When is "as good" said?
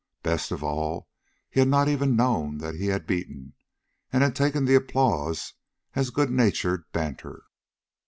5.93-6.31